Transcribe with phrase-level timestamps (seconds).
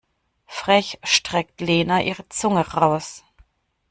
[0.47, 3.23] Frech streckt Lena ihr die Zunge raus.